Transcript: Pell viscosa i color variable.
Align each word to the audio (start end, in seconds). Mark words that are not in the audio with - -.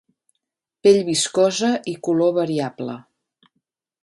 Pell 0.87 0.97
viscosa 1.11 1.71
i 1.93 1.95
color 2.09 2.35
variable. 2.41 2.97